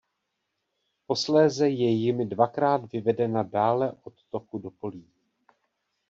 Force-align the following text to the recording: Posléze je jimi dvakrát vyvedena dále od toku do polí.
Posléze 1.07 1.69
je 1.69 1.89
jimi 1.89 2.25
dvakrát 2.25 2.91
vyvedena 2.91 3.43
dále 3.43 3.91
od 4.03 4.13
toku 4.29 4.57
do 4.59 4.71
polí. 4.71 5.07